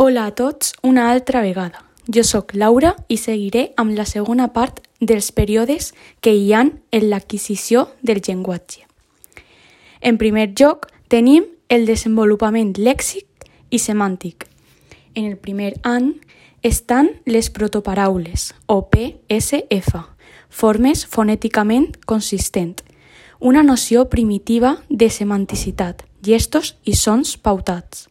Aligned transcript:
Hola 0.00 0.26
a 0.26 0.30
tots 0.30 0.74
una 0.82 1.10
altra 1.10 1.40
vegada. 1.42 1.80
Jo 2.06 2.22
sóc 2.22 2.52
Laura 2.54 2.92
i 3.10 3.16
seguiré 3.18 3.72
amb 3.82 3.96
la 3.98 4.04
segona 4.06 4.44
part 4.54 4.76
dels 5.00 5.32
períodes 5.34 5.88
que 6.22 6.30
hi 6.30 6.52
han 6.54 6.68
en 6.94 7.08
l'adquisició 7.10 7.88
del 8.00 8.20
llenguatge. 8.22 8.84
En 10.00 10.14
primer 10.20 10.52
lloc, 10.54 10.86
tenim 11.10 11.48
el 11.68 11.82
desenvolupament 11.90 12.76
lèxic 12.78 13.48
i 13.74 13.80
semàntic. 13.82 14.46
En 15.16 15.24
el 15.24 15.34
primer 15.36 15.72
any 15.82 16.12
estan 16.62 17.08
les 17.26 17.48
protoparaules, 17.50 18.52
o 18.70 18.84
PSF, 18.92 20.04
formes 20.48 21.02
fonèticament 21.10 21.88
consistent, 22.06 22.76
una 23.40 23.66
noció 23.66 24.06
primitiva 24.14 24.76
de 24.88 25.10
semanticitat, 25.10 26.06
gestos 26.22 26.76
i 26.84 26.94
sons 26.94 27.34
pautats. 27.34 28.06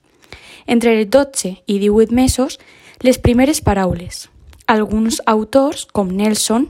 Entre 0.68 0.94
els 1.00 1.10
12 1.10 1.56
i 1.66 1.80
18 1.80 2.14
mesos, 2.14 2.60
les 3.02 3.18
primeres 3.18 3.62
paraules. 3.62 4.28
Alguns 4.68 5.22
autors, 5.26 5.86
com 5.88 6.12
Nelson, 6.12 6.68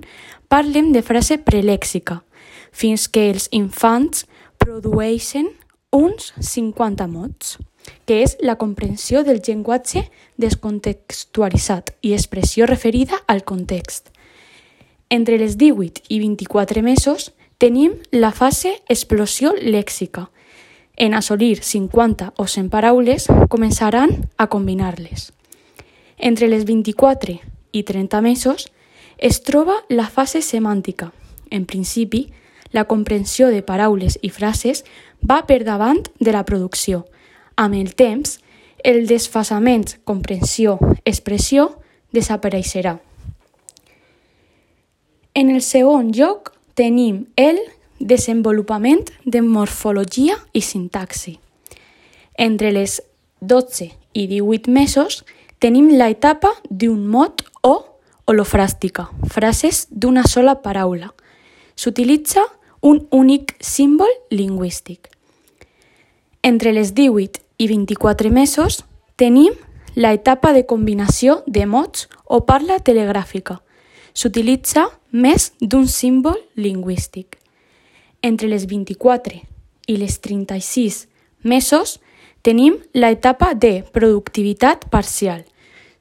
parlen 0.48 0.94
de 0.94 1.02
frase 1.02 1.40
prelèxica, 1.42 2.22
fins 2.72 3.08
que 3.10 3.32
els 3.32 3.50
infants 3.52 4.28
produeixen 4.62 5.50
uns 5.92 6.34
50 6.40 7.08
mots, 7.10 7.58
que 8.06 8.22
és 8.22 8.36
la 8.44 8.58
comprensió 8.60 9.24
del 9.24 9.42
llenguatge 9.42 10.06
descontextualitzat 10.38 11.96
i 12.06 12.14
expressió 12.14 12.68
referida 12.70 13.24
al 13.28 13.44
context. 13.44 14.12
Entre 15.10 15.38
les 15.40 15.58
18 15.58 16.04
i 16.10 16.20
24 16.20 16.84
mesos 16.84 17.32
tenim 17.58 17.96
la 18.12 18.34
fase 18.36 18.76
explosió 18.92 19.54
lèxica, 19.58 20.28
en 20.98 21.14
assolir 21.14 21.64
50 21.64 22.34
o 22.36 22.48
100 22.48 22.70
paraules, 22.74 23.28
començaran 23.50 24.28
a 24.38 24.48
combinar-les. 24.50 25.32
Entre 26.18 26.50
les 26.50 26.66
24 26.66 27.38
i 27.72 27.84
30 27.84 28.22
mesos 28.22 28.72
es 29.18 29.44
troba 29.46 29.78
la 29.90 30.10
fase 30.10 30.42
semàntica. 30.42 31.14
En 31.50 31.66
principi, 31.66 32.28
la 32.74 32.86
comprensió 32.86 33.48
de 33.54 33.62
paraules 33.62 34.18
i 34.22 34.30
frases 34.34 34.84
va 35.22 35.46
per 35.46 35.64
davant 35.64 36.02
de 36.20 36.34
la 36.34 36.44
producció. 36.44 37.06
Amb 37.56 37.78
el 37.78 37.94
temps, 37.96 38.40
el 38.84 39.06
desfasament 39.08 39.98
comprensió-expressió 40.04 41.70
desapareixerà. 42.14 42.98
En 45.38 45.50
el 45.54 45.62
segon 45.62 46.12
lloc 46.18 46.54
tenim 46.74 47.28
el 47.38 47.60
Desenvolupament 48.00 49.10
de 49.26 49.42
morfologia 49.42 50.38
i 50.54 50.62
sintaxi. 50.62 51.40
Entre 52.38 52.72
les 52.72 53.02
12 53.42 53.92
i 54.14 54.28
18 54.28 54.72
mesos 54.72 55.24
tenim 55.60 55.90
la 55.98 56.10
etapa 56.10 56.52
d'un 56.70 57.08
mot 57.10 57.42
o 57.64 57.74
holofràstica, 58.28 59.08
frases 59.32 59.88
d'una 59.90 60.24
sola 60.28 60.62
paraula. 60.62 61.14
S'utilitza 61.76 62.44
un 62.82 63.08
únic 63.12 63.56
símbol 63.60 64.10
lingüístic. 64.30 65.10
Entre 66.44 66.74
les 66.74 66.94
18 66.94 67.42
i 67.58 67.68
24 67.68 68.30
mesos 68.32 68.84
tenim 69.16 69.54
la 69.96 70.14
etapa 70.14 70.54
de 70.54 70.66
combinació 70.66 71.42
de 71.48 71.66
mots 71.66 72.06
o 72.26 72.44
parla 72.46 72.78
telegràfica. 72.80 73.58
S'utilitza 74.14 74.86
més 75.12 75.52
d'un 75.62 75.88
símbol 75.90 76.38
lingüístic. 76.56 77.37
Entre 78.28 78.50
les 78.52 78.66
24 78.68 79.38
i 79.88 79.96
les 79.96 80.18
36 80.20 81.06
mesos 81.48 81.94
tenim 82.44 82.74
la 82.92 83.08
etapa 83.16 83.54
de 83.56 83.86
productivitat 83.96 84.90
parcial. 84.92 85.46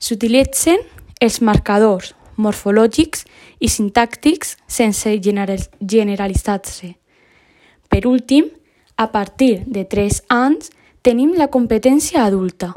S'utilitzen 0.02 0.80
els 1.22 1.36
marcadors 1.38 2.16
morfològics 2.36 3.22
i 3.62 3.70
sintàctics 3.70 4.56
sense 4.66 5.12
generalitzar-se. 5.22 6.90
Per 7.86 8.02
últim, 8.10 8.48
a 8.96 9.06
partir 9.12 9.62
de 9.66 9.84
3 9.84 10.24
anys 10.34 10.72
tenim 11.06 11.36
la 11.38 11.46
competència 11.46 12.24
adulta. 12.24 12.72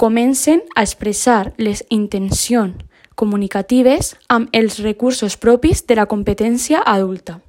Comencen 0.00 0.62
a 0.74 0.86
expressar 0.86 1.52
les 1.58 1.84
intencions 1.90 2.80
comunicatives 3.14 4.14
amb 4.28 4.48
els 4.56 4.78
recursos 4.80 5.36
propis 5.36 5.84
de 5.84 5.98
la 6.00 6.06
competència 6.06 6.80
adulta 6.86 7.42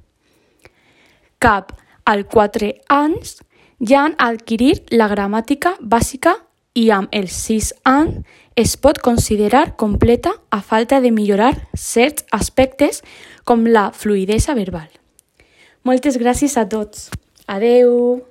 cap 1.40 1.72
als 2.04 2.28
4 2.30 2.70
anys 2.92 3.40
ja 3.80 4.04
han 4.04 4.14
adquirit 4.20 4.92
la 4.92 5.08
gramàtica 5.08 5.74
bàsica 5.80 6.36
i 6.76 6.90
amb 6.94 7.10
els 7.16 7.34
6 7.48 7.72
anys 7.88 8.22
es 8.60 8.76
pot 8.76 9.00
considerar 9.00 9.74
completa 9.80 10.34
a 10.50 10.60
falta 10.60 11.00
de 11.00 11.10
millorar 11.10 11.54
certs 11.74 12.26
aspectes 12.30 13.02
com 13.44 13.64
la 13.66 13.90
fluidesa 13.90 14.54
verbal. 14.54 14.88
Moltes 15.82 16.20
gràcies 16.20 16.58
a 16.60 16.68
tots. 16.68 17.08
Adeu! 17.48 18.29